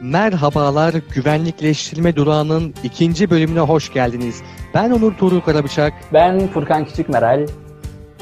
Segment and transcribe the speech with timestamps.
[0.00, 4.42] Merhabalar, güvenlikleştirme durağının ikinci bölümüne hoş geldiniz.
[4.74, 5.92] Ben Onur Tuğrul Karabıçak.
[6.12, 7.46] Ben Furkan Küçükmeral.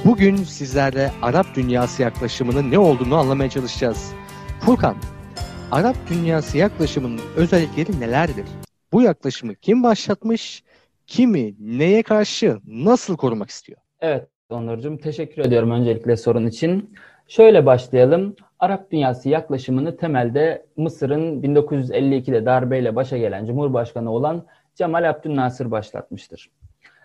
[0.04, 4.12] Bugün sizlerle Arap dünyası yaklaşımının ne olduğunu anlamaya çalışacağız.
[4.60, 4.96] Furkan,
[5.72, 8.44] Arap dünyası yaklaşımının özellikleri nelerdir?
[8.92, 10.62] Bu yaklaşımı kim başlatmış,
[11.06, 13.78] kimi neye karşı nasıl korumak istiyor?
[14.00, 16.94] Evet Onurcuğum teşekkür ediyorum öncelikle sorun için.
[17.28, 18.36] Şöyle başlayalım.
[18.60, 26.50] Arap dünyası yaklaşımını temelde Mısır'ın 1952'de darbeyle başa gelen Cumhurbaşkanı olan Cemal Abdülnasır başlatmıştır.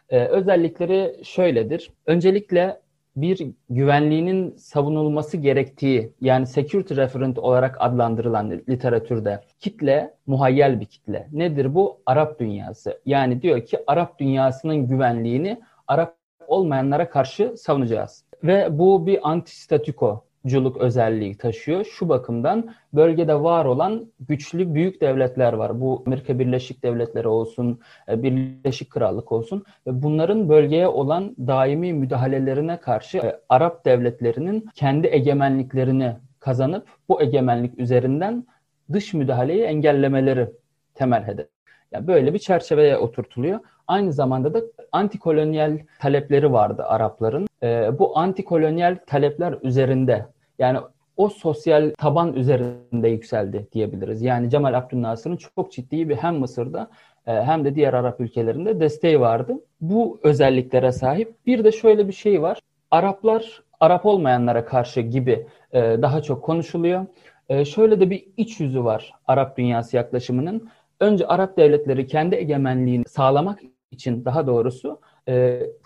[0.10, 1.92] Ee, özellikleri şöyledir.
[2.06, 2.80] Öncelikle
[3.16, 11.28] bir güvenliğinin savunulması gerektiği yani security referent olarak adlandırılan literatürde kitle muhayyel bir kitle.
[11.32, 12.02] Nedir bu?
[12.06, 13.02] Arap dünyası.
[13.06, 16.16] Yani diyor ki Arap dünyasının güvenliğini Arap
[16.48, 18.26] olmayanlara karşı savunacağız.
[18.44, 21.86] Ve bu bir antistatiko culuk özelliği taşıyor.
[21.86, 25.82] Şu bakımdan bölgede var olan güçlü büyük devletler var.
[25.82, 29.64] Bu Amerika Birleşik Devletleri olsun, e, Birleşik Krallık olsun.
[29.86, 38.46] Bunların bölgeye olan daimi müdahalelerine karşı e, Arap devletlerinin kendi egemenliklerini kazanıp bu egemenlik üzerinden
[38.94, 40.50] dış müdahaleyi engellemeleri
[40.94, 41.48] temel hedef.
[41.92, 43.60] Yani böyle bir çerçeveye oturtuluyor.
[43.88, 44.62] Aynı zamanda da
[44.92, 47.48] antikolonyal talepleri vardı Arapların.
[47.64, 50.26] E, bu antikolonyal talepler üzerinde
[50.60, 50.80] yani
[51.18, 54.22] o sosyal taban üzerinde yükseldi diyebiliriz.
[54.22, 56.90] Yani Cemal Abdülnasır'ın çok ciddi bir hem Mısır'da
[57.28, 59.54] e, hem de diğer Arap ülkelerinde desteği vardı.
[59.82, 61.36] Bu özelliklere sahip.
[61.46, 62.60] Bir de şöyle bir şey var.
[62.92, 67.06] Araplar Arap olmayanlara karşı gibi e, daha çok konuşuluyor.
[67.50, 70.70] E, şöyle de bir iç yüzü var Arap dünyası yaklaşımının.
[71.00, 73.60] Önce Arap devletleri kendi egemenliğini sağlamak
[73.92, 75.00] için daha doğrusu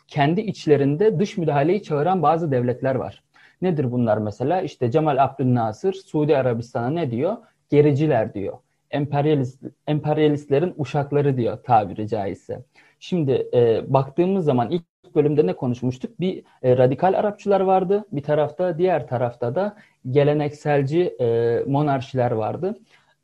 [0.07, 3.23] kendi içlerinde dış müdahaleyi çağıran bazı devletler var.
[3.61, 4.61] Nedir bunlar mesela?
[4.61, 7.37] İşte Cemal Abdülnasır Suudi Arabistan'a ne diyor?
[7.69, 8.57] Gericiler diyor.
[8.91, 12.63] Emperyalist, emperyalistlerin uşakları diyor tabiri caizse.
[12.99, 16.19] Şimdi e, baktığımız zaman ilk bölümde ne konuşmuştuk?
[16.19, 19.75] Bir e, radikal Arapçılar vardı bir tarafta, diğer tarafta da
[20.11, 22.77] gelenekselci e, monarşiler vardı.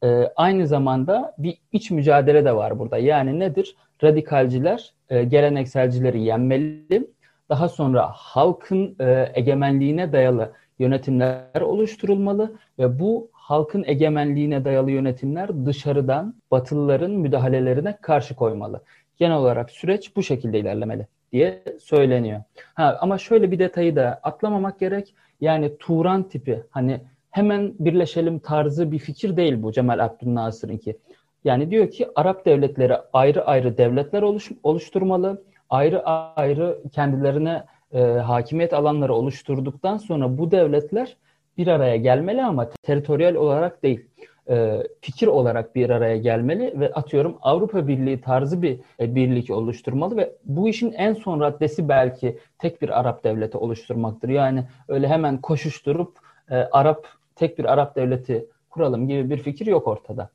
[0.03, 2.97] E, aynı zamanda bir iç mücadele de var burada.
[2.97, 3.75] Yani nedir?
[4.03, 7.07] Radikalciler e, gelenekselcileri yenmeli,
[7.49, 16.35] daha sonra halkın e, egemenliğine dayalı yönetimler oluşturulmalı ve bu halkın egemenliğine dayalı yönetimler dışarıdan
[16.51, 18.81] Batılıların müdahalelerine karşı koymalı.
[19.17, 22.43] Genel olarak süreç bu şekilde ilerlemeli diye söyleniyor.
[22.73, 25.15] Ha, ama şöyle bir detayı da atlamamak gerek.
[25.41, 27.01] Yani Turan tipi hani
[27.31, 30.97] hemen birleşelim tarzı bir fikir değil bu Cemal Abdülnasır'ınki.
[31.43, 38.73] Yani diyor ki Arap devletleri ayrı ayrı devletler oluş, oluşturmalı ayrı ayrı kendilerine e, hakimiyet
[38.73, 41.17] alanları oluşturduktan sonra bu devletler
[41.57, 44.07] bir araya gelmeli ama teritoryal olarak değil.
[44.49, 50.17] E, fikir olarak bir araya gelmeli ve atıyorum Avrupa Birliği tarzı bir e, birlik oluşturmalı
[50.17, 54.29] ve bu işin en son raddesi belki tek bir Arap devleti oluşturmaktır.
[54.29, 56.17] Yani öyle hemen koşuşturup
[56.51, 60.29] e, Arap tek bir Arap devleti kuralım gibi bir fikir yok ortada.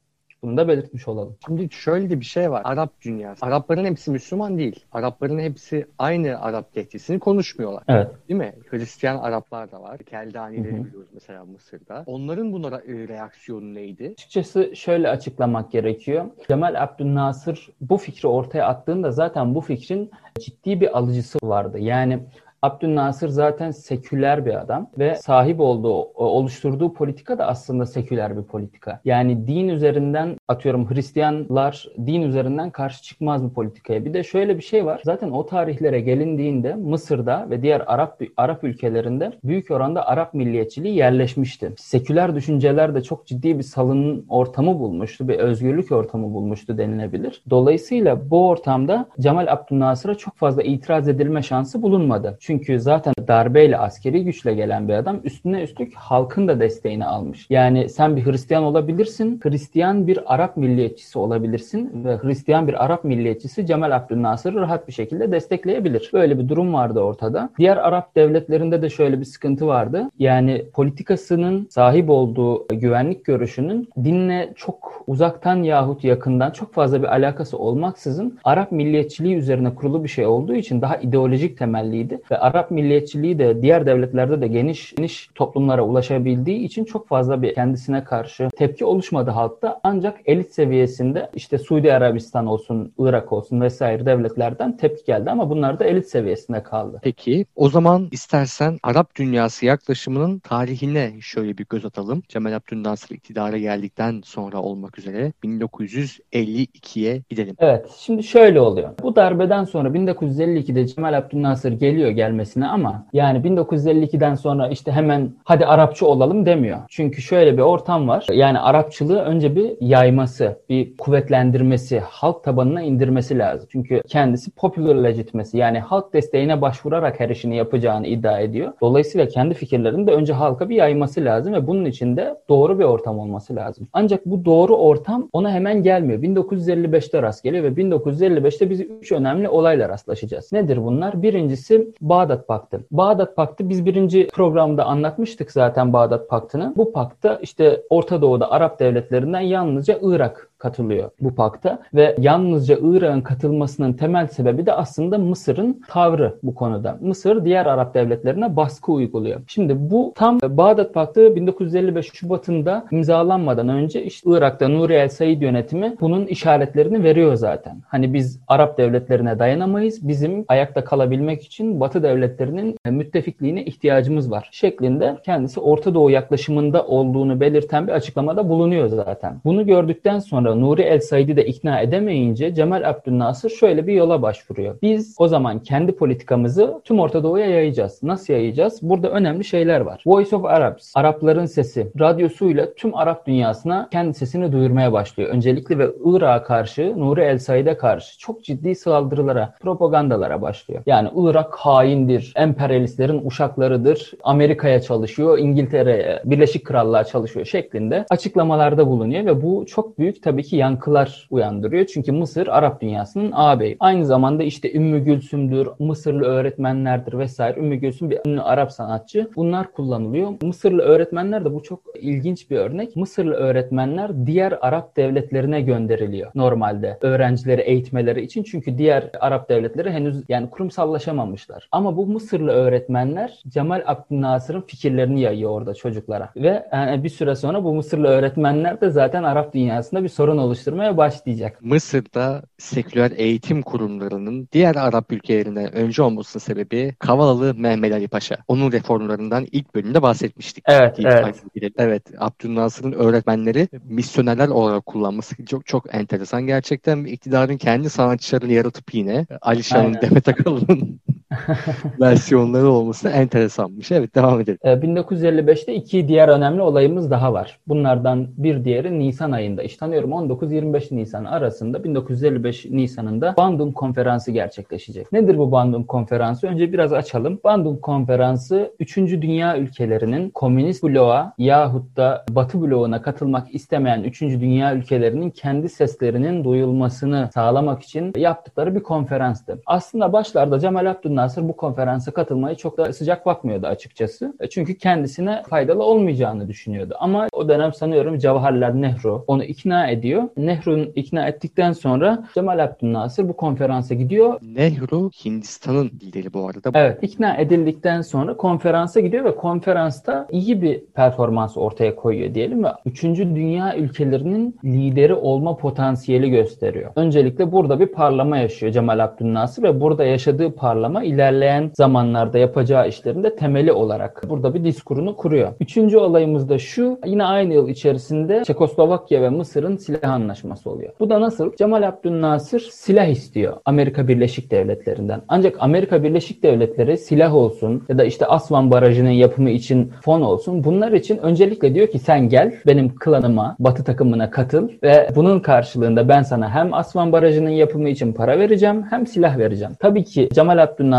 [0.46, 1.36] Bunu da belirtmiş olalım.
[1.46, 2.62] Şimdi şöyle de bir şey var.
[2.64, 3.46] Arap dünyası.
[3.46, 4.84] Arapların hepsi Müslüman değil.
[4.92, 7.82] Arapların hepsi aynı Arap lehçesini konuşmuyorlar.
[7.88, 8.08] Evet.
[8.28, 8.52] Değil mi?
[8.70, 9.98] Hristiyan Araplar da var.
[9.98, 12.04] Keldanileri biliyoruz mesela Mısır'da.
[12.06, 14.12] Onların buna e, reaksiyonu neydi?
[14.12, 16.24] Açıkçası şöyle açıklamak gerekiyor.
[16.48, 21.78] Cemal Abdülnasır bu fikri ortaya attığında zaten bu fikrin ciddi bir alıcısı vardı.
[21.78, 22.18] Yani
[22.66, 29.00] Abdülnasır zaten seküler bir adam ve sahip olduğu, oluşturduğu politika da aslında seküler bir politika.
[29.04, 34.04] Yani din üzerinden atıyorum Hristiyanlar din üzerinden karşı çıkmaz bu politikaya.
[34.04, 35.00] Bir de şöyle bir şey var.
[35.04, 41.72] Zaten o tarihlere gelindiğinde Mısır'da ve diğer Arap Arap ülkelerinde büyük oranda Arap milliyetçiliği yerleşmişti.
[41.76, 47.42] Seküler düşünceler de çok ciddi bir salının ortamı bulmuştu, bir özgürlük ortamı bulmuştu denilebilir.
[47.50, 52.36] Dolayısıyla bu ortamda Cemal Abdülnasır'a çok fazla itiraz edilme şansı bulunmadı.
[52.40, 57.46] Çünkü zaten darbeyle askeri güçle gelen bir adam üstüne üstlük halkın da desteğini almış.
[57.50, 63.66] Yani sen bir Hristiyan olabilirsin, Hristiyan bir Arap milliyetçisi olabilirsin ve Hristiyan bir Arap milliyetçisi
[63.66, 66.10] Cemal Abdülnasır'ı rahat bir şekilde destekleyebilir.
[66.12, 67.50] Böyle bir durum vardı ortada.
[67.58, 70.10] Diğer Arap devletlerinde de şöyle bir sıkıntı vardı.
[70.18, 77.58] Yani politikasının sahip olduğu güvenlik görüşünün dinle çok uzaktan yahut yakından çok fazla bir alakası
[77.58, 83.38] olmaksızın Arap milliyetçiliği üzerine kurulu bir şey olduğu için daha ideolojik temelliydi ve Arap milliyetçiliği
[83.38, 88.84] de diğer devletlerde de geniş, geniş toplumlara ulaşabildiği için çok fazla bir kendisine karşı tepki
[88.84, 89.80] oluşmadı halkta.
[89.82, 95.80] Ancak elit seviyesinde işte Suudi Arabistan olsun, Irak olsun vesaire devletlerden tepki geldi ama bunlar
[95.80, 97.00] da elit seviyesinde kaldı.
[97.02, 102.22] Peki o zaman istersen Arap dünyası yaklaşımının tarihine şöyle bir göz atalım.
[102.28, 107.56] Cemal Abdülnasır iktidara geldikten sonra olmak üzere 1952'ye gidelim.
[107.58, 108.90] Evet şimdi şöyle oluyor.
[109.02, 115.66] Bu darbeden sonra 1952'de Cemal Abdülnasır geliyor gelmesine ama yani 1952'den sonra işte hemen hadi
[115.66, 116.78] Arapçı olalım demiyor.
[116.88, 118.26] Çünkü şöyle bir ortam var.
[118.32, 123.68] Yani Arapçılığı önce bir yayması, bir kuvvetlendirmesi, halk tabanına indirmesi lazım.
[123.72, 128.72] Çünkü kendisi popular legitmesi yani halk desteğine başvurarak her işini yapacağını iddia ediyor.
[128.80, 132.84] Dolayısıyla kendi fikirlerini de önce halka bir yayması lazım ve bunun için de doğru bir
[132.84, 133.88] ortam olması lazım.
[133.92, 136.22] Ancak bu doğru ortam ona hemen gelmiyor.
[136.22, 140.52] 1955'te rast geliyor ve 1955'te biz üç önemli olayla rastlaşacağız.
[140.52, 141.22] Nedir bunlar?
[141.22, 142.80] Birincisi Bağdat Paktı.
[142.90, 146.72] Bağdat Paktı biz birinci programda anlatmıştık zaten Bağdat Paktı'nı.
[146.76, 153.20] Bu pakta işte Orta Doğu'da Arap devletlerinden yalnızca Irak katılıyor bu pakta ve yalnızca Irak'ın
[153.20, 156.98] katılmasının temel sebebi de aslında Mısır'ın tavrı bu konuda.
[157.00, 159.40] Mısır diğer Arap devletlerine baskı uyguluyor.
[159.46, 165.96] Şimdi bu tam Bağdat Paktı 1955 Şubat'ında imzalanmadan önce işte Irak'ta Nuri El Said yönetimi
[166.00, 167.82] bunun işaretlerini veriyor zaten.
[167.88, 170.08] Hani biz Arap devletlerine dayanamayız.
[170.08, 177.40] Bizim ayakta kalabilmek için Batı devletlerinin müttefikliğine ihtiyacımız var şeklinde kendisi Orta Doğu yaklaşımında olduğunu
[177.40, 179.40] belirten bir açıklamada bulunuyor zaten.
[179.44, 184.78] Bunu gördükten sonra Nuri El Said'i de ikna edemeyince Cemal Abdülnasır şöyle bir yola başvuruyor.
[184.82, 188.02] Biz o zaman kendi politikamızı tüm Orta Doğu'ya yayacağız.
[188.02, 188.78] Nasıl yayacağız?
[188.82, 190.02] Burada önemli şeyler var.
[190.06, 195.30] Voice of Arabs, Arapların sesi, radyosuyla tüm Arap dünyasına kendi sesini duyurmaya başlıyor.
[195.30, 200.82] Öncelikle ve Irak'a karşı, Nuri El Said'e karşı çok ciddi saldırılara, propagandalara başlıyor.
[200.86, 201.52] Yani Irak
[201.96, 209.98] haindir, emperyalistlerin uşaklarıdır, Amerika'ya çalışıyor, İngiltere'ye, Birleşik Krallığa çalışıyor şeklinde açıklamalarda bulunuyor ve bu çok
[209.98, 211.86] büyük tabii ki yankılar uyandırıyor.
[211.86, 213.76] Çünkü Mısır Arap dünyasının ağabeyi.
[213.80, 217.60] Aynı zamanda işte Ümmü Gülsüm'dür, Mısırlı öğretmenlerdir vesaire.
[217.60, 219.30] Ümmü Gülsüm bir ünlü Arap sanatçı.
[219.36, 220.32] Bunlar kullanılıyor.
[220.42, 222.96] Mısırlı öğretmenler de bu çok ilginç bir örnek.
[222.96, 228.42] Mısırlı öğretmenler diğer Arap devletlerine gönderiliyor normalde öğrencileri eğitmeleri için.
[228.42, 231.68] Çünkü diğer Arap devletleri henüz yani kurumsallaşamamışlar.
[231.72, 236.30] Ama bu Mısırlı öğretmenler Cemal Abdülnasır'ın fikirlerini yayıyor orada çocuklara.
[236.36, 240.96] Ve yani bir süre sonra bu Mısırlı öğretmenler de zaten Arap dünyasında bir sorun oluşturmaya
[240.96, 241.58] başlayacak.
[241.62, 248.36] Mısır'da seküler eğitim kurumlarının diğer Arap ülkelerine önce olmasının sebebi Kavalalı Mehmet Ali Paşa.
[248.48, 250.64] Onun reformlarından ilk bölümde bahsetmiştik.
[250.68, 251.42] Evet, evet.
[251.76, 256.46] Evet, Abdülnasır'ın öğretmenleri misyonerler olarak kullanması çok çok enteresan.
[256.46, 261.00] Gerçekten iktidarın kendi sanatçılarını yaratıp yine Alişan'ın, Demet Akalın'ın
[262.00, 263.92] versiyonları olması enteresanmış.
[263.92, 264.58] Evet devam edelim.
[264.64, 267.58] 1955'te ee, iki diğer önemli olayımız daha var.
[267.68, 269.62] Bunlardan bir diğeri Nisan ayında.
[269.62, 275.12] İşte tanıyorum 19-25 Nisan arasında 1955 Nisan'ında Bandung Konferansı gerçekleşecek.
[275.12, 276.46] Nedir bu Bandung Konferansı?
[276.46, 277.40] Önce biraz açalım.
[277.44, 278.96] Bandung Konferansı 3.
[278.96, 284.20] Dünya ülkelerinin komünist bloğa yahut da Batı bloğuna katılmak istemeyen 3.
[284.20, 289.60] Dünya ülkelerinin kendi seslerinin duyulmasını sağlamak için yaptıkları bir konferanstı.
[289.66, 294.34] Aslında başlarda Cemal Abdülnasır bu konferansa katılmayı çok da sıcak bakmıyordu açıkçası.
[294.40, 296.94] E, çünkü kendisine faydalı olmayacağını düşünüyordu.
[297.00, 300.22] Ama o dönem sanıyorum Cevherler Nehru onu ikna ediyor.
[300.36, 304.40] Nehru'nun ikna ettikten sonra Cemal Abdülnasır bu konferansa gidiyor.
[304.42, 306.70] Nehru Hindistan'ın lideri bu arada.
[306.74, 312.68] Evet ikna edildikten sonra konferansa gidiyor ve konferansta iyi bir performans ortaya koyuyor diyelim ve
[312.86, 313.02] 3.
[313.04, 316.92] dünya ülkelerinin lideri olma potansiyeli gösteriyor.
[316.96, 323.22] Öncelikle burada bir parlama yaşıyor Cemal Abdülnasır ve burada yaşadığı parlama ilerleyen zamanlarda yapacağı işlerin
[323.22, 325.52] de temeli olarak burada bir diskurunu kuruyor.
[325.60, 326.98] Üçüncü olayımız da şu.
[327.06, 330.92] Yine aynı yıl içerisinde Çekoslovakya ve Mısır'ın silah anlaşması oluyor.
[331.00, 331.56] Bu da nasıl?
[331.56, 335.22] Cemal Abdülnasır silah istiyor Amerika Birleşik Devletleri'nden.
[335.28, 340.64] Ancak Amerika Birleşik Devletleri silah olsun ya da işte Asvan Barajı'nın yapımı için fon olsun.
[340.64, 346.08] Bunlar için öncelikle diyor ki sen gel benim klanıma, Batı takımına katıl ve bunun karşılığında
[346.08, 349.72] ben sana hem Asvan Barajı'nın yapımı için para vereceğim hem silah vereceğim.
[349.80, 350.95] Tabii ki Cemal Abdülnasır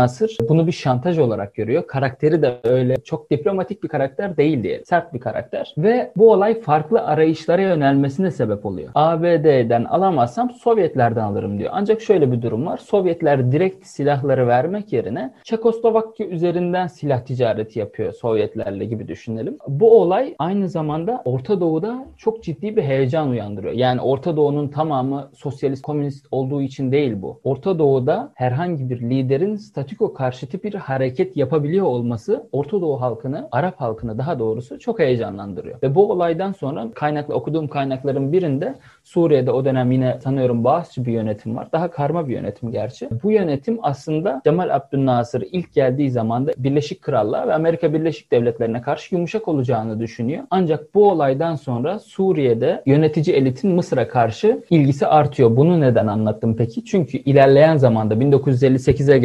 [0.48, 1.86] bunu bir şantaj olarak görüyor.
[1.86, 4.82] Karakteri de öyle çok diplomatik bir karakter değil diye.
[4.84, 5.74] Sert bir karakter.
[5.78, 8.88] Ve bu olay farklı arayışlara yönelmesine sebep oluyor.
[8.94, 11.70] ABD'den alamazsam Sovyetlerden alırım diyor.
[11.74, 12.78] Ancak şöyle bir durum var.
[12.78, 19.58] Sovyetler direkt silahları vermek yerine Çekoslovakya üzerinden silah ticareti yapıyor Sovyetlerle gibi düşünelim.
[19.68, 23.74] Bu olay aynı zamanda Orta Doğu'da çok ciddi bir heyecan uyandırıyor.
[23.74, 27.40] Yani Orta Doğu'nun tamamı sosyalist komünist olduğu için değil bu.
[27.44, 33.48] Orta Doğu'da herhangi bir liderin statü Atatürk'e karşıtı bir hareket yapabiliyor olması Orta Doğu halkını,
[33.52, 35.82] Arap halkını daha doğrusu çok heyecanlandırıyor.
[35.82, 41.12] Ve bu olaydan sonra kaynaklı okuduğum kaynakların birinde Suriye'de o dönem yine sanıyorum Bağızçı bir
[41.12, 41.68] yönetim var.
[41.72, 43.08] Daha karma bir yönetim gerçi.
[43.22, 48.82] Bu yönetim aslında Cemal Abdülnasır ilk geldiği zaman da Birleşik Krallığa ve Amerika Birleşik Devletleri'ne
[48.82, 50.44] karşı yumuşak olacağını düşünüyor.
[50.50, 55.56] Ancak bu olaydan sonra Suriye'de yönetici elitin Mısır'a karşı ilgisi artıyor.
[55.56, 56.84] Bunu neden anlattım peki?
[56.84, 59.18] Çünkü ilerleyen zamanda 1958'e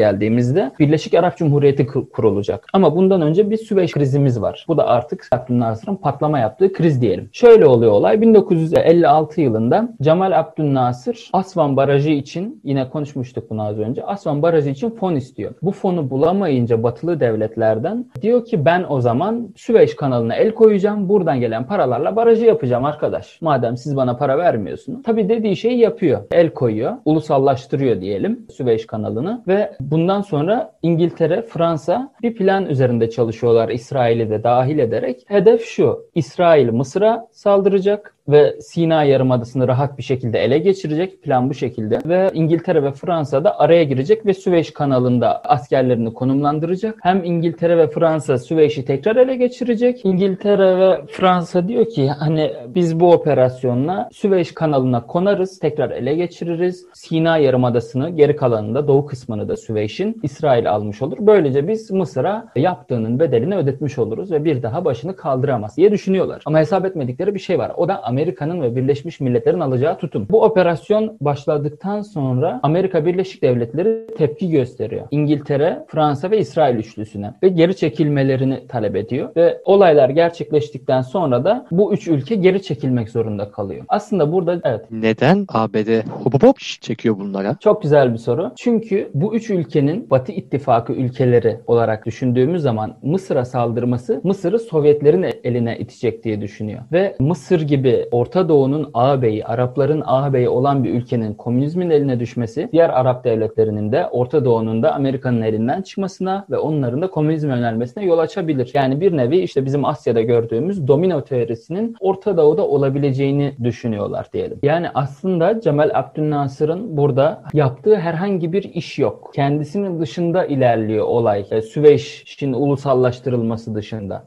[0.54, 2.66] geldiğimizde Birleşik Arap Cumhuriyeti kurulacak.
[2.74, 4.66] Ama bundan önce bir Süveyş krizimiz var.
[4.68, 7.30] Bu da artık Abdülnasır'ın patlama yaptığı kriz diyelim.
[7.32, 8.22] Şöyle oluyor olay.
[8.22, 14.04] 1956 yılında Cemal Abdülnasır Asvan Barajı için yine konuşmuştuk bunu az önce.
[14.04, 15.54] Asvan Barajı için fon istiyor.
[15.62, 21.10] Bu fonu bulamayınca batılı devletlerden diyor ki ben o zaman Süveyş kanalına el koyacağım.
[21.10, 23.42] Buradan gelen paralarla barajı yapacağım arkadaş.
[23.42, 25.04] Madem siz bana para vermiyorsunuz.
[25.04, 26.20] Tabii dediği şeyi yapıyor.
[26.32, 26.94] El koyuyor.
[27.06, 30.43] Ulusallaştırıyor diyelim Süveyş kanalını ve bundan sonra
[30.82, 35.24] İngiltere, Fransa bir plan üzerinde çalışıyorlar İsrail'i de dahil ederek.
[35.28, 36.06] Hedef şu.
[36.16, 41.24] İsrail Mısır'a saldıracak ve Sina Yarımadası'nı rahat bir şekilde ele geçirecek.
[41.24, 42.00] Plan bu şekilde.
[42.06, 46.96] Ve İngiltere ve Fransa da araya girecek ve Süveyş kanalında askerlerini konumlandıracak.
[47.02, 50.06] Hem İngiltere ve Fransa Süveyş'i tekrar ele geçirecek.
[50.06, 56.86] İngiltere ve Fransa diyor ki hani biz bu operasyonla Süveyş kanalına konarız, tekrar ele geçiririz.
[56.94, 61.18] Sina Yarımadası'nı geri kalanında doğu kısmını da Süveyş'in İsrail almış olur.
[61.20, 66.42] Böylece biz Mısır'a yaptığının bedelini ödetmiş oluruz ve bir daha başını kaldıramaz diye düşünüyorlar.
[66.46, 67.72] Ama hesap etmedikleri bir şey var.
[67.78, 70.28] O da Amerika'nın ve Birleşmiş Milletler'in alacağı tutum.
[70.32, 75.08] Bu operasyon başladıktan sonra Amerika Birleşik Devletleri tepki gösteriyor.
[75.12, 81.66] İngiltere, Fransa ve İsrail üçlüsüne ve geri çekilmelerini talep ediyor ve olaylar gerçekleştikten sonra da
[81.72, 83.86] bu üç ülke geri çekilmek zorunda kalıyor.
[83.88, 84.86] Aslında burada evet.
[84.92, 87.56] Neden ABD hop hop çekiyor bunlara?
[87.60, 88.52] Çok güzel bir soru.
[88.56, 95.78] Çünkü bu üç ülkenin Batı İttifakı ülkeleri olarak düşündüğümüz zaman Mısır'a saldırması Mısır'ı Sovyetlerin eline
[95.78, 96.82] itecek diye düşünüyor.
[96.92, 102.90] Ve Mısır gibi Orta Doğu'nun ağabeyi, Arapların ağabeyi olan bir ülkenin komünizmin eline düşmesi, diğer
[102.90, 108.20] Arap devletlerinin de Orta Doğu'nun da Amerika'nın elinden çıkmasına ve onların da komünizme yönelmesine yol
[108.20, 108.72] açabilir.
[108.74, 114.60] Yani bir nevi işte bizim Asya'da gördüğümüz domino teorisinin Orta Doğu'da olabileceğini düşünüyorlar diyelim.
[114.64, 119.32] Yani aslında Cemal Abdülnasır'ın burada yaptığı herhangi bir iş yok.
[119.36, 121.46] Kendisinin dışında ilerliyor olay.
[121.74, 124.24] Süveyş'in ulusallaştırılması dışında.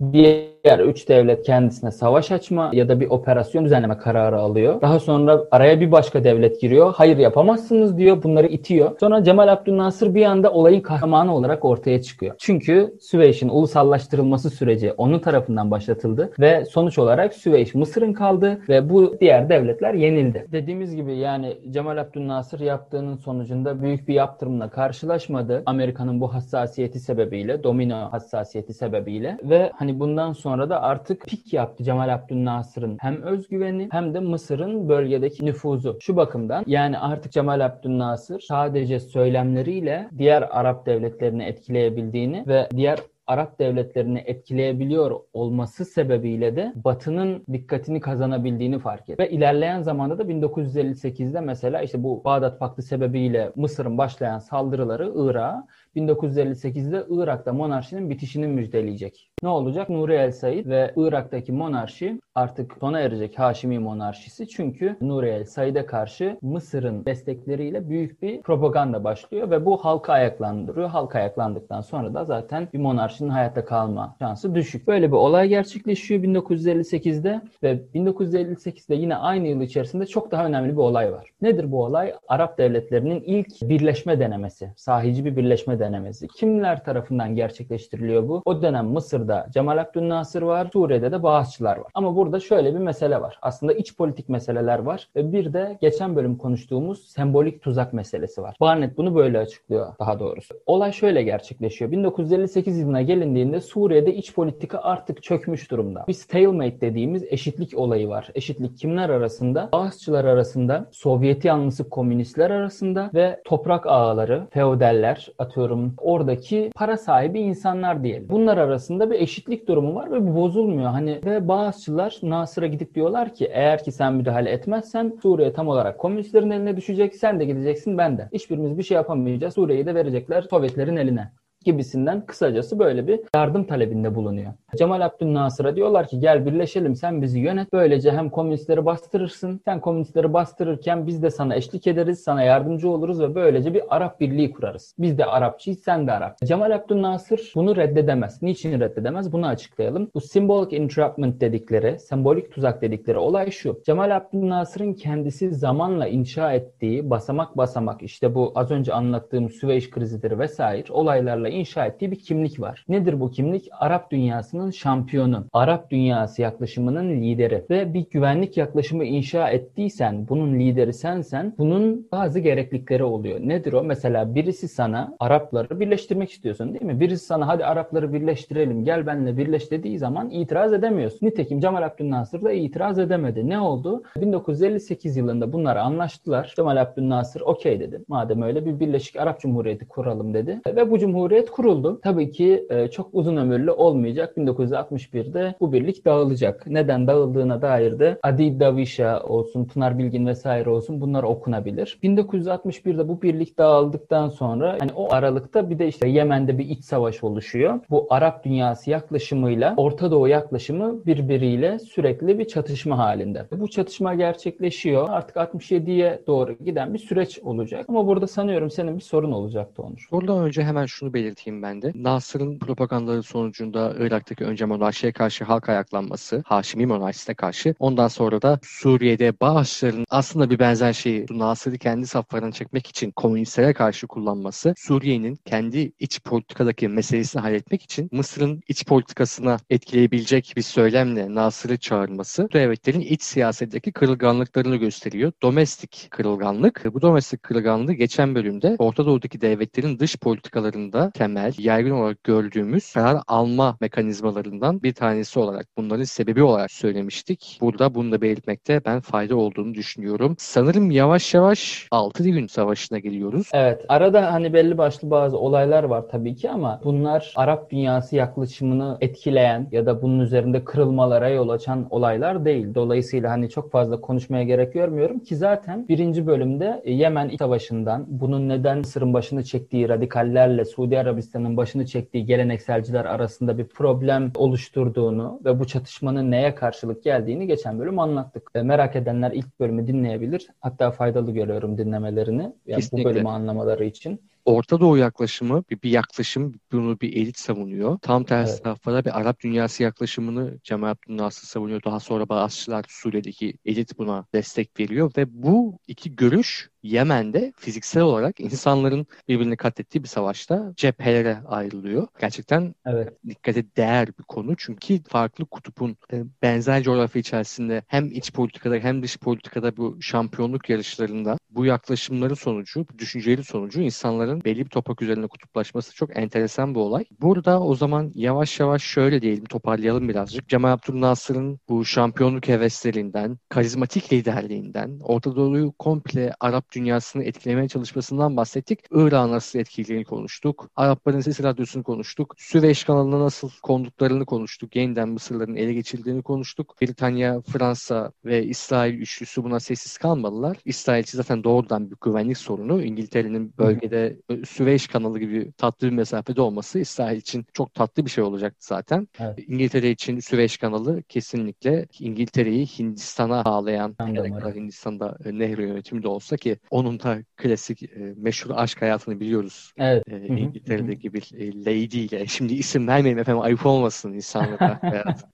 [0.66, 4.80] Diğer üç devlet kendisine savaş açma ya da bir operasyon düzenleme kararı alıyor.
[4.80, 6.94] Daha sonra araya bir başka devlet giriyor.
[6.96, 8.22] Hayır yapamazsınız diyor.
[8.22, 8.90] Bunları itiyor.
[9.00, 12.34] Sonra Cemal Abdülnasır bir anda olayın kahramanı olarak ortaya çıkıyor.
[12.38, 19.16] Çünkü Süveyş'in ulusallaştırılması süreci onun tarafından başlatıldı ve sonuç olarak Süveyş Mısır'ın kaldı ve bu
[19.20, 20.46] diğer devletler yenildi.
[20.52, 25.62] Dediğimiz gibi yani Cemal Abdülnasır yaptığının sonucunda büyük bir yaptırımla karşılaşmadı.
[25.66, 31.84] Amerika'nın bu hassasiyeti sebebiyle, domino hassasiyeti sebebiyle ve hani bundan sonra da artık pik yaptı
[31.84, 35.98] Cemal Abdülnasır'ın hem özgüveni hem de Mısır'ın bölgedeki nüfuzu.
[36.00, 43.58] Şu bakımdan yani artık Cemal Abdülnasır sadece söylemleriyle diğer Arap devletlerini etkileyebildiğini ve diğer Arap
[43.58, 49.22] devletlerini etkileyebiliyor olması sebebiyle de Batı'nın dikkatini kazanabildiğini fark etti.
[49.22, 55.66] Ve ilerleyen zamanda da 1958'de mesela işte bu Bağdat Paktı sebebiyle Mısır'ın başlayan saldırıları Irak'a
[55.96, 59.30] 1958'de Irak'ta monarşinin bitişini müjdeleyecek.
[59.42, 59.88] Ne olacak?
[59.88, 64.48] Nuri El Said ve Irak'taki monarşi artık sona erecek Haşimi monarşisi.
[64.48, 70.88] Çünkü Nuri El Said'e karşı Mısır'ın destekleriyle büyük bir propaganda başlıyor ve bu halka ayaklandırıyor.
[70.88, 74.86] Halk ayaklandıktan sonra da zaten bir monarşinin hayatta kalma şansı düşük.
[74.86, 80.82] Böyle bir olay gerçekleşiyor 1958'de ve 1958'de yine aynı yıl içerisinde çok daha önemli bir
[80.82, 81.30] olay var.
[81.42, 82.14] Nedir bu olay?
[82.28, 84.72] Arap devletlerinin ilk birleşme denemesi.
[84.76, 86.28] Sahici bir birleşme denemesi.
[86.28, 88.42] Kimler tarafından gerçekleştiriliyor bu?
[88.44, 88.86] O dönem
[89.26, 91.86] Mısır'da Cemal Abdülnasır var, Suriye'de de Bağızçılar var.
[91.94, 93.38] Ama burada şöyle bir mesele var.
[93.42, 98.56] Aslında iç politik meseleler var ve bir de geçen bölüm konuştuğumuz sembolik tuzak meselesi var.
[98.60, 100.54] Barnett bunu böyle açıklıyor daha doğrusu.
[100.66, 101.90] Olay şöyle gerçekleşiyor.
[101.90, 106.04] 1958 yılına gelindiğinde Suriye'de iç politika artık çökmüş durumda.
[106.08, 108.30] Bir stalemate dediğimiz eşitlik olayı var.
[108.34, 109.68] Eşitlik kimler arasında?
[109.72, 118.04] Bağızçılar arasında, Sovyet yanlısı komünistler arasında ve toprak ağaları, feodeller, atıyorum oradaki para sahibi insanlar
[118.04, 118.28] diyelim.
[118.28, 120.90] Bunlar arasında bir eşitlik durumu var ve bu bozulmuyor.
[120.90, 125.98] Hani ve Bağızçılar Nasır'a gidip diyorlar ki eğer ki sen müdahale etmezsen Suriye tam olarak
[125.98, 127.14] komünistlerin eline düşecek.
[127.14, 128.28] Sen de gideceksin ben de.
[128.32, 129.54] Hiçbirimiz bir şey yapamayacağız.
[129.54, 131.32] Suriye'yi de verecekler Sovyetlerin eline
[131.66, 134.52] gibisinden kısacası böyle bir yardım talebinde bulunuyor.
[134.76, 137.72] Cemal Abdülnasır'a diyorlar ki gel birleşelim sen bizi yönet.
[137.72, 139.60] Böylece hem komünistleri bastırırsın.
[139.64, 144.20] Sen komünistleri bastırırken biz de sana eşlik ederiz, sana yardımcı oluruz ve böylece bir Arap
[144.20, 144.94] birliği kurarız.
[144.98, 146.38] Biz de Arapçıyız, sen de Arap.
[146.44, 148.42] Cemal Abdülnasır bunu reddedemez.
[148.42, 149.32] Niçin reddedemez?
[149.32, 150.10] Bunu açıklayalım.
[150.14, 153.80] Bu symbolic entrapment dedikleri, sembolik tuzak dedikleri olay şu.
[153.86, 160.38] Cemal Abdülnasır'ın kendisi zamanla inşa ettiği basamak basamak işte bu az önce anlattığım Süveyş krizidir
[160.38, 162.84] vesaire olaylarla inşa ettiği bir kimlik var.
[162.88, 163.68] Nedir bu kimlik?
[163.80, 170.92] Arap dünyasının şampiyonu, Arap dünyası yaklaşımının lideri ve bir güvenlik yaklaşımı inşa ettiysen, bunun lideri
[170.92, 173.40] sensen, bunun bazı gereklilikleri oluyor.
[173.40, 173.82] Nedir o?
[173.82, 177.00] Mesela birisi sana Arapları birleştirmek istiyorsun değil mi?
[177.00, 181.26] Birisi sana hadi Arapları birleştirelim, gel benimle birleş dediği zaman itiraz edemiyorsun.
[181.26, 183.48] Nitekim Cemal Abdülnasır da itiraz edemedi.
[183.48, 184.02] Ne oldu?
[184.16, 186.52] 1958 yılında bunlar anlaştılar.
[186.56, 188.00] Cemal Abdülnasır okey dedi.
[188.08, 190.60] Madem öyle bir Birleşik Arap Cumhuriyeti kuralım dedi.
[190.66, 192.00] Ve bu cumhuriyet kuruldu.
[192.02, 194.36] Tabii ki e, çok uzun ömürlü olmayacak.
[194.36, 196.66] 1961'de bu birlik dağılacak.
[196.66, 201.98] Neden dağıldığına dair de Adi Davişa olsun, Pınar Bilgin vesaire olsun bunlar okunabilir.
[202.02, 207.24] 1961'de bu birlik dağıldıktan sonra hani o aralıkta bir de işte Yemen'de bir iç savaş
[207.24, 207.80] oluşuyor.
[207.90, 213.46] Bu Arap dünyası yaklaşımıyla Orta Doğu yaklaşımı birbiriyle sürekli bir çatışma halinde.
[213.52, 215.08] Bu çatışma gerçekleşiyor.
[215.10, 217.84] Artık 67'ye doğru giden bir süreç olacak.
[217.88, 220.08] Ama burada sanıyorum senin bir sorun olacaktı Onur.
[220.10, 221.92] Buradan önce hemen şunu belirteyim ben de.
[221.94, 228.58] Nasır'ın propagandaları sonucunda Irak'taki önce monarşiye karşı halk ayaklanması, Haşimi monarşisine karşı ondan sonra da
[228.62, 235.38] Suriye'de Bağışların aslında bir benzer şeyi Nasır'ı kendi saflarına çekmek için komünistlere karşı kullanması, Suriye'nin
[235.44, 243.00] kendi iç politikadaki meselesini halletmek için Mısır'ın iç politikasına etkileyebilecek bir söylemle Nasır'ı çağırması, devletlerin
[243.00, 245.32] iç siyasetteki kırılganlıklarını gösteriyor.
[245.42, 246.84] Domestik kırılganlık.
[246.94, 253.22] Bu domestik kırılganlığı geçen bölümde Orta Doğu'daki devletlerin dış politikalarında temel, yaygın olarak gördüğümüz karar
[253.26, 257.58] alma mekanizmalarından bir tanesi olarak, bunların sebebi olarak söylemiştik.
[257.60, 260.34] Burada bunu da belirtmekte ben fayda olduğunu düşünüyorum.
[260.38, 263.50] Sanırım yavaş yavaş 6 gün savaşına geliyoruz.
[263.52, 263.84] Evet.
[263.88, 269.68] Arada hani belli başlı bazı olaylar var tabii ki ama bunlar Arap dünyası yaklaşımını etkileyen
[269.72, 272.74] ya da bunun üzerinde kırılmalara yol açan olaylar değil.
[272.74, 278.78] Dolayısıyla hani çok fazla konuşmaya gerek görmüyorum ki zaten birinci bölümde Yemen Savaşı'ndan bunun neden
[278.78, 285.66] Mısır'ın başını çektiği radikallerle Suudi Arabistan'ın başını çektiği gelenekselciler arasında bir problem oluşturduğunu ve bu
[285.66, 288.50] çatışmanın neye karşılık geldiğini geçen bölüm anlattık.
[288.54, 290.48] E, merak edenler ilk bölümü dinleyebilir.
[290.60, 292.52] Hatta faydalı görüyorum dinlemelerini.
[292.66, 294.20] Yani bu bölümü anlamaları için.
[294.46, 297.98] Orta Doğu yaklaşımı bir, bir yaklaşım bunu bir elit savunuyor.
[297.98, 298.64] Tam tersi evet.
[298.64, 301.82] taraflara bir Arap dünyası yaklaşımını Cemal Abdülnasır savunuyor.
[301.84, 308.40] Daha sonra Bağışçılar Suriye'deki elit buna destek veriyor ve bu iki görüş Yemen'de fiziksel olarak
[308.40, 312.08] insanların birbirini katlettiği bir savaşta cephelere ayrılıyor.
[312.20, 313.12] Gerçekten evet.
[313.28, 314.54] dikkate değer bir konu.
[314.56, 320.70] Çünkü farklı kutupun e, benzer coğrafya içerisinde hem iç politikada hem dış politikada bu şampiyonluk
[320.70, 326.80] yarışlarında bu yaklaşımların sonucu, bu sonucu insanların belli bir topak üzerine kutuplaşması çok enteresan bir
[326.80, 327.04] olay.
[327.20, 330.48] Burada o zaman yavaş yavaş şöyle diyelim toparlayalım birazcık.
[330.48, 338.80] Cemal Abdülnasır'ın bu şampiyonluk heveslerinden, karizmatik liderliğinden, Orta Doğu'yu komple Arap dünyasını etkilemeye çalışmasından bahsettik.
[338.90, 340.70] Irak'ı nasıl etkilediğini konuştuk.
[340.76, 342.34] Arapların Sesi Radyosu'nu konuştuk.
[342.38, 344.76] Süveyş kanalına nasıl konduklarını konuştuk.
[344.76, 346.76] Yeniden Mısırların ele geçirdiğini konuştuk.
[346.82, 350.56] Britanya, Fransa ve İsrail üçlüsü buna sessiz kalmadılar.
[350.64, 352.82] İsrail zaten doğrudan bir güvenlik sorunu.
[352.82, 358.24] İngiltere'nin bölgede Süveyş kanalı gibi tatlı bir mesafede olması İsrail için çok tatlı bir şey
[358.24, 359.08] olacaktı zaten.
[359.20, 359.38] Evet.
[359.46, 366.36] İngiltere için Süveyş kanalı kesinlikle İngiltere'yi Hindistan'a bağlayan, kadar Hindistan'da e, nehir yönetimi de olsa
[366.36, 369.72] ki onun da klasik e, meşhur aşk hayatını biliyoruz.
[369.76, 370.04] Evet.
[370.08, 372.26] E, İngiltere'deki bir e, lady ile.
[372.26, 375.24] Şimdi isim vermeyeyim efendim ayıp olmasın insanlara hayat.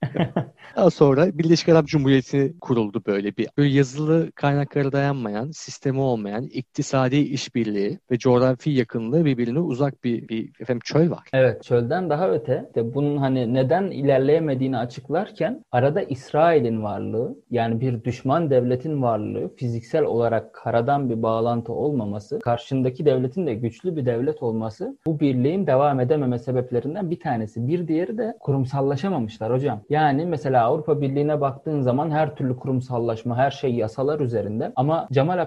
[0.77, 3.49] Daha sonra Birleşik Arap Cumhuriyeti kuruldu böyle bir.
[3.59, 10.51] Böyle yazılı kaynaklara dayanmayan, sistemi olmayan, iktisadi işbirliği ve coğrafi yakınlığı birbirine uzak bir, bir
[10.61, 11.29] efendim çöl var.
[11.33, 12.71] Evet, çölden daha öte.
[12.75, 20.05] De bunun hani neden ilerleyemediğini açıklarken arada İsrail'in varlığı, yani bir düşman devletin varlığı, fiziksel
[20.05, 26.01] olarak karadan bir bağlantı olmaması, karşındaki devletin de güçlü bir devlet olması bu birliğin devam
[26.01, 27.69] edememe sebeplerinden bir tanesi.
[27.69, 29.81] Bir diğeri de kurumsallaşamamışlar hocam.
[29.91, 35.39] Yani mesela Avrupa Birliği'ne baktığın zaman her türlü kurumsallaşma, her şey yasalar üzerinde ama Cemal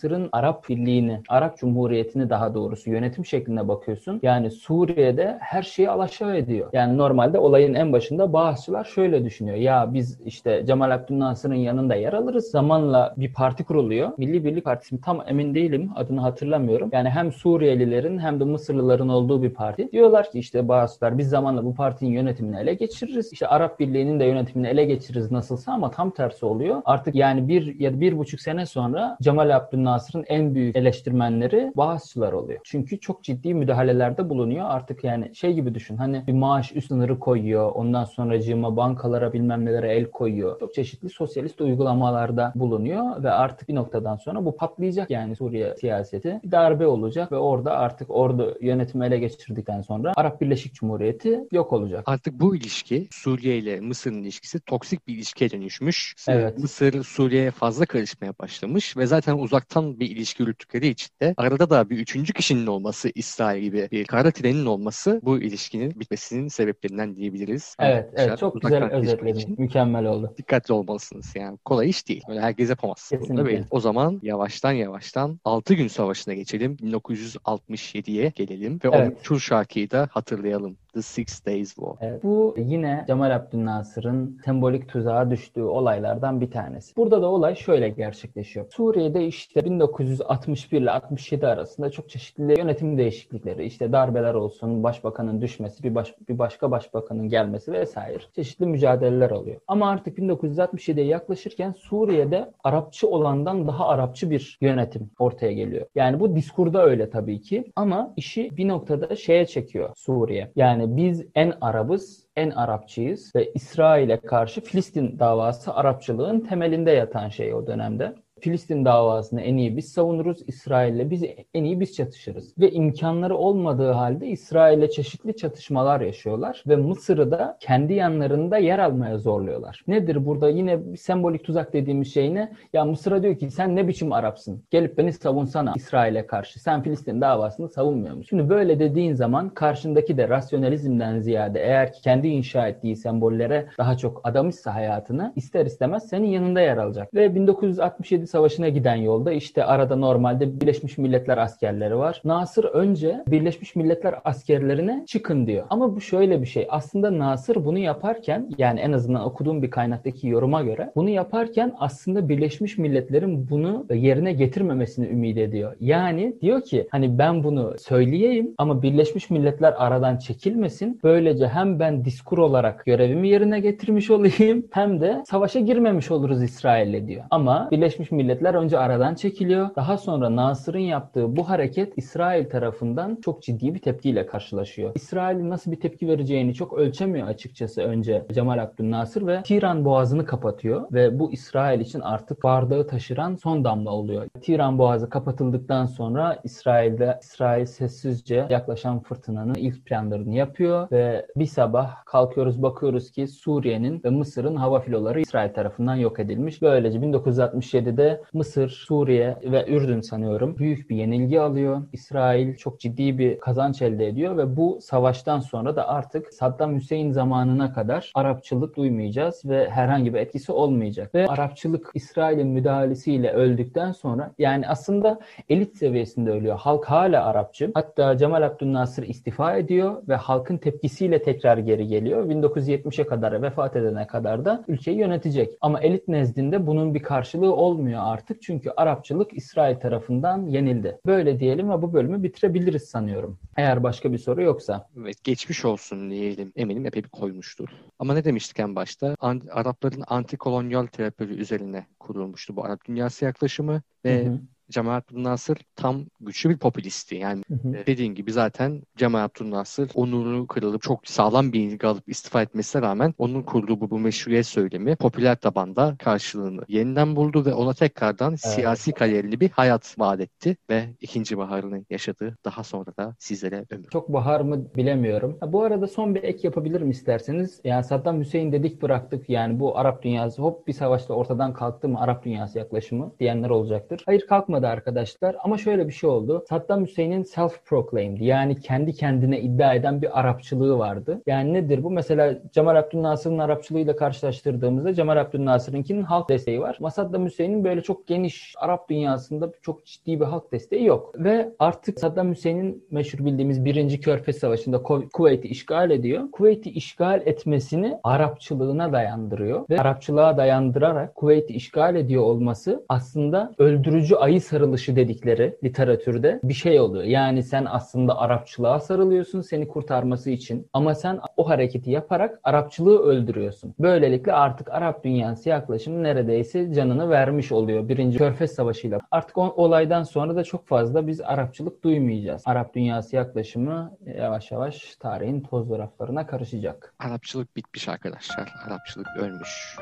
[0.00, 4.20] Abdülnasır'ın Arap Birliği'ni, Arap Cumhuriyeti'ni daha doğrusu yönetim şekline bakıyorsun.
[4.22, 6.70] Yani Suriye'de her şeyi alaşağı ediyor.
[6.72, 9.56] Yani normalde olayın en başında Bağızçılar şöyle düşünüyor.
[9.56, 12.50] Ya biz işte Cemal Abdülnasır'ın yanında yer alırız.
[12.50, 14.10] Zamanla bir parti kuruluyor.
[14.16, 15.90] Milli Birlik Partisi tam emin değilim.
[15.96, 16.88] Adını hatırlamıyorum.
[16.92, 19.92] Yani hem Suriyelilerin hem de Mısırlıların olduğu bir parti.
[19.92, 23.32] Diyorlar ki işte Bağızçılar biz zamanla bu partinin yönetimini ele geçiririz.
[23.32, 26.82] İşte Arap Birliği'nin de yönetimini ele geçiririz nasılsa ama tam tersi oluyor.
[26.84, 29.50] Artık yani bir ya da bir buçuk sene sonra Cemal
[29.80, 32.60] Abdülnasır'ın en büyük eleştirmenleri Bağızçılar oluyor.
[32.64, 34.66] Çünkü çok ciddi müdahalelerde bulunuyor.
[34.68, 35.96] Artık yani şey gibi düşün.
[35.96, 37.72] Hani bir maaş üst sınırı koyuyor.
[37.72, 40.60] Ondan sonra cima bankalara bilmem nelere el koyuyor.
[40.60, 46.40] Çok çeşitli sosyalist uygulamalarda bulunuyor ve artık bir noktadan sonra bu patlayacak yani Suriye siyaseti.
[46.44, 51.72] Bir darbe olacak ve orada artık ordu yönetimi ele geçirdikten sonra Arap Birleşik Cumhuriyeti yok
[51.72, 52.02] olacak.
[52.06, 56.14] Artık bu ilişki Suriye ile Mısır'ın ilişkisi toksik bir ilişkiye dönüşmüş.
[56.28, 56.58] Evet.
[56.58, 59.32] Mısır Suriye'ye fazla karışmaya başlamış ve zaten
[59.70, 64.04] uzaktan bir ilişki yürüttükleri için de arada da bir üçüncü kişinin olması İsrail gibi bir
[64.04, 67.76] kara trenin olması bu ilişkinin bitmesinin sebeplerinden diyebiliriz.
[67.78, 69.54] Evet, Arkadaşlar, evet çok güzel özetledin.
[69.58, 70.34] Mükemmel oldu.
[70.38, 71.58] Dikkatli olmalısınız yani.
[71.64, 72.22] Kolay iş değil.
[72.28, 73.08] Öyle herkes yapamaz.
[73.08, 73.64] Kesinlikle.
[73.70, 76.76] O zaman yavaştan yavaştan 6 gün savaşına geçelim.
[76.76, 79.18] 1967'ye gelelim ve o Evet.
[79.18, 80.76] meşhur şarkıyı da hatırlayalım.
[80.94, 81.94] The Six Days War.
[82.00, 82.24] Evet.
[82.24, 86.96] Bu yine Cemal Abdülnasır'ın sembolik tuzağa düştüğü olaylardan bir tanesi.
[86.96, 88.66] Burada da olay şöyle gerçekleşiyor.
[88.70, 95.82] Suriye'de işte 1961 ile 67 arasında çok çeşitli yönetim değişiklikleri, işte darbeler olsun, başbakanın düşmesi,
[95.82, 99.60] bir, baş, bir başka başbakanın gelmesi vesaire çeşitli mücadeleler oluyor.
[99.68, 105.86] Ama artık 1967'ye yaklaşırken Suriye'de Arapçı olandan daha Arapçı bir yönetim ortaya geliyor.
[105.94, 110.50] Yani bu diskurda öyle tabii ki ama işi bir noktada şeye çekiyor Suriye.
[110.56, 117.54] Yani biz en Arabız, en Arapçıyız ve İsrail'e karşı Filistin davası Arapçılığın temelinde yatan şey
[117.54, 118.14] o dönemde.
[118.40, 120.38] Filistin davasını en iyi biz savunuruz.
[120.46, 121.22] İsrail'le biz
[121.54, 122.54] en iyi biz çatışırız.
[122.58, 126.64] Ve imkanları olmadığı halde İsrail'le çeşitli çatışmalar yaşıyorlar.
[126.68, 129.84] Ve Mısır'ı da kendi yanlarında yer almaya zorluyorlar.
[129.88, 132.52] Nedir burada yine sembolik tuzak dediğimiz şey ne?
[132.72, 134.62] Ya Mısır'a diyor ki sen ne biçim Arapsın?
[134.70, 136.60] Gelip beni savunsana İsrail'e karşı.
[136.60, 138.26] Sen Filistin davasını savunmuyor musun?
[138.28, 143.96] Şimdi böyle dediğin zaman karşındaki de rasyonalizmden ziyade eğer ki kendi inşa ettiği sembollere daha
[143.96, 147.14] çok adamışsa hayatını ister istemez senin yanında yer alacak.
[147.14, 152.22] Ve 1967 Savaşı'na giden yolda işte arada normalde Birleşmiş Milletler askerleri var.
[152.24, 155.66] Nasır önce Birleşmiş Milletler askerlerine çıkın diyor.
[155.70, 156.66] Ama bu şöyle bir şey.
[156.70, 162.28] Aslında Nasır bunu yaparken yani en azından okuduğum bir kaynaktaki yoruma göre bunu yaparken aslında
[162.28, 165.76] Birleşmiş Milletler'in bunu yerine getirmemesini ümit ediyor.
[165.80, 171.00] Yani diyor ki hani ben bunu söyleyeyim ama Birleşmiş Milletler aradan çekilmesin.
[171.04, 177.06] Böylece hem ben diskur olarak görevimi yerine getirmiş olayım hem de savaşa girmemiş oluruz İsrail'le
[177.06, 177.24] diyor.
[177.30, 179.68] Ama Birleşmiş Milletler önce aradan çekiliyor.
[179.76, 184.92] Daha sonra Nasır'ın yaptığı bu hareket İsrail tarafından çok ciddi bir tepkiyle karşılaşıyor.
[184.94, 190.86] İsrail'in nasıl bir tepki vereceğini çok ölçemiyor açıkçası önce Cemal Abdülnasır ve Tiran boğazını kapatıyor
[190.92, 194.26] ve bu İsrail için artık bardağı taşıran son damla oluyor.
[194.40, 202.04] Tiran boğazı kapatıldıktan sonra İsrail'de İsrail sessizce yaklaşan fırtınanın ilk planlarını yapıyor ve bir sabah
[202.04, 206.62] kalkıyoruz bakıyoruz ki Suriye'nin ve Mısır'ın hava filoları İsrail tarafından yok edilmiş.
[206.62, 211.82] Böylece 1967'de Mısır, Suriye ve Ürdün sanıyorum büyük bir yenilgi alıyor.
[211.92, 217.12] İsrail çok ciddi bir kazanç elde ediyor ve bu savaştan sonra da artık Saddam Hüseyin
[217.12, 221.14] zamanına kadar Arapçılık duymayacağız ve herhangi bir etkisi olmayacak.
[221.14, 226.58] Ve Arapçılık İsrail'in müdahalesiyle öldükten sonra yani aslında elit seviyesinde ölüyor.
[226.58, 227.70] Halk hala Arapçı.
[227.74, 232.24] Hatta Cemal Abdülnasır istifa ediyor ve halkın tepkisiyle tekrar geri geliyor.
[232.24, 235.50] 1970'e kadar vefat edene kadar da ülkeyi yönetecek.
[235.60, 238.42] Ama elit nezdinde bunun bir karşılığı olmuyor artık.
[238.42, 240.98] Çünkü Arapçılık İsrail tarafından yenildi.
[241.06, 243.38] Böyle diyelim ve bu bölümü bitirebiliriz sanıyorum.
[243.56, 244.88] Eğer başka bir soru yoksa.
[245.00, 246.52] Evet, geçmiş olsun diyelim.
[246.56, 247.68] Eminim epey bir koymuştur.
[247.98, 249.16] Ama ne demiştik en başta?
[249.20, 254.40] An- Arapların antikolonyal terapileri üzerine kurulmuştu bu Arap dünyası yaklaşımı ve Hı hı.
[254.70, 257.14] Cemal Abdülnasır tam güçlü bir popülisti.
[257.14, 257.76] Yani Hı hı.
[257.76, 262.82] e, dediğin gibi zaten Cemal Abdülnasır onuru kırılıp çok sağlam bir yenilgi alıp istifa etmesine
[262.82, 268.34] rağmen onun kurduğu bu, bu meşruiyet söylemi popüler tabanda karşılığını yeniden buldu ve ona tekrardan
[268.34, 272.36] siyasi kariyerli bir hayat vaat etti ve ikinci baharını yaşadı.
[272.44, 273.88] Daha sonra da sizlere ömür.
[273.90, 275.36] Çok bahar mı bilemiyorum.
[275.40, 277.60] Ha, bu arada son bir ek yapabilirim isterseniz.
[277.64, 279.30] Yani Saddam Hüseyin dedik bıraktık.
[279.30, 284.02] Yani bu Arap dünyası hop bir savaşta ortadan kalktı mı Arap dünyası yaklaşımı diyenler olacaktır.
[284.06, 284.59] Hayır kalkmadı.
[284.60, 286.44] Olmadı arkadaşlar ama şöyle bir şey oldu.
[286.48, 291.22] Saddam Hüseyin'in self-proclaimed yani kendi kendine iddia eden bir Arapçılığı vardı.
[291.26, 291.90] Yani nedir bu?
[291.90, 296.76] Mesela Cemal Abdülnasır'ın Arapçılığıyla karşılaştırdığımızda Cemal Abdülnasır'ınkinin halk desteği var.
[296.80, 301.14] Ama Saddam Hüseyin'in böyle çok geniş Arap dünyasında çok ciddi bir halk desteği yok.
[301.18, 306.30] Ve artık Saddam Hüseyin'in meşhur bildiğimiz birinci Körfez Savaşı'nda Kuveyt'i işgal ediyor.
[306.32, 314.40] Kuveyt'i işgal etmesini Arapçılığına dayandırıyor ve Arapçılığa dayandırarak Kuveyt'i işgal ediyor olması aslında öldürücü ayı
[314.50, 317.04] sarılışı dedikleri literatürde bir şey oluyor.
[317.04, 323.74] Yani sen aslında Arapçılığa sarılıyorsun seni kurtarması için ama sen o hareketi yaparak Arapçılığı öldürüyorsun.
[323.78, 327.88] Böylelikle artık Arap dünyası yaklaşımı neredeyse canını vermiş oluyor.
[327.88, 328.98] Birinci Körfez Savaşı'yla.
[329.10, 332.42] Artık o olaydan sonra da çok fazla biz Arapçılık duymayacağız.
[332.46, 336.94] Arap dünyası yaklaşımı yavaş yavaş tarihin toz raflarına karışacak.
[336.98, 338.52] Arapçılık bitmiş arkadaşlar.
[338.68, 339.76] Arapçılık ölmüş.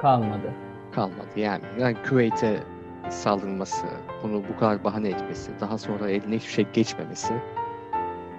[0.00, 0.52] Kalmadı.
[0.94, 1.64] Kalmadı yani.
[1.80, 2.60] Yani Küveyt'e
[3.10, 3.86] saldırması,
[4.22, 7.34] bunu bu kadar bahane etmesi, daha sonra eline hiçbir şey geçmemesi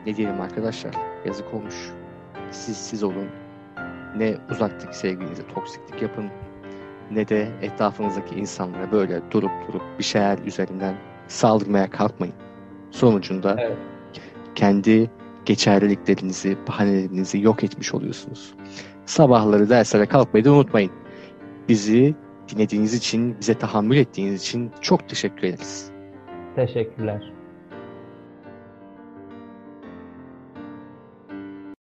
[0.06, 0.96] ne diyelim arkadaşlar
[1.26, 1.92] yazık olmuş.
[2.52, 3.28] Siz siz olun.
[4.18, 6.26] Ne uzaktaki sevgilinize toksiklik yapın
[7.12, 10.96] ne de etrafınızdaki insanlara böyle durup durup bir şeyler üzerinden
[11.28, 12.36] saldırmaya kalkmayın.
[12.92, 13.78] Sonucunda evet.
[14.56, 15.10] kendi
[15.46, 18.54] geçerliliklerinizi, bahanelerinizi yok etmiş oluyorsunuz.
[19.06, 20.92] Sabahları derslere kalkmayı da unutmayın.
[21.70, 22.16] Bizi
[22.50, 25.92] dinlediğiniz için, bize tahammül ettiğiniz için çok teşekkür ederiz.
[26.56, 27.34] Teşekkürler.